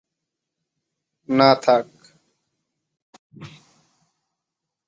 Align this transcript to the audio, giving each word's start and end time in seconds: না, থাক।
না, 1.29 1.49
থাক। 1.55 1.87